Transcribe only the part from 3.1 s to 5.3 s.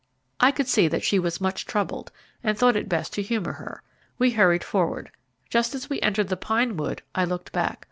to humour her. We hurried forward.